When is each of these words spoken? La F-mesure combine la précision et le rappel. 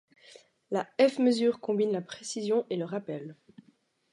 La 0.71 0.87
F-mesure 0.99 1.59
combine 1.59 1.91
la 1.91 2.01
précision 2.01 2.65
et 2.71 2.75
le 2.75 2.85
rappel. 2.85 3.35